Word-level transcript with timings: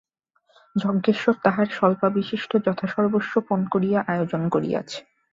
যজ্ঞেশ্বর 0.75 1.35
তাহার 1.43 1.67
স্বল্পাবিশিষ্ট 1.71 2.51
যথাসর্বস্ব 2.65 3.33
পণ 3.47 3.59
করিয়া 3.65 3.99
আয়োজন 4.07 4.41
করিয়াছে। 4.49 4.99